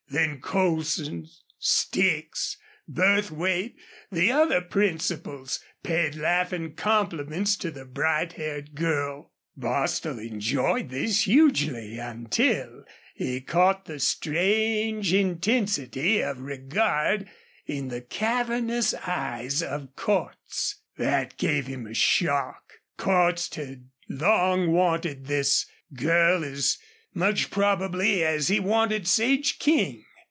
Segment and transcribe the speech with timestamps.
[0.13, 3.75] Then Colson, Sticks, Burthwait,
[4.11, 9.31] the other principals, paid laughing compliments to the bright haired girl.
[9.55, 12.83] Bostil enjoyed this hugely until
[13.15, 17.29] he caught the strange intensity of regard
[17.65, 20.81] in the cavernous eyes of Cordts.
[20.97, 22.79] That gave him a shock.
[22.97, 26.77] Cordts had long wanted this girl as
[27.13, 30.01] much probably as he wanted Sage King.